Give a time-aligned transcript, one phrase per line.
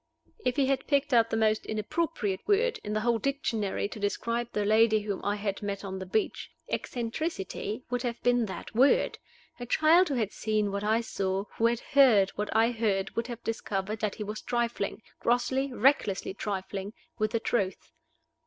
[0.43, 4.51] If he had picked out the most inappropriate word in the whole dictionary to describe
[4.51, 9.19] the lady whom I had met on the beach, "Eccentricity" would have been that word.
[9.59, 13.27] A child who had seen what I saw, who had heard what I heard would
[13.27, 17.91] have discovered that he was trifling grossly, recklessly trifling with the truth.